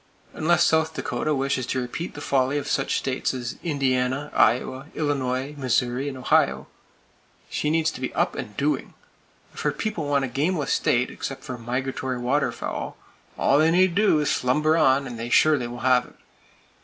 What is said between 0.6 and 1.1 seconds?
South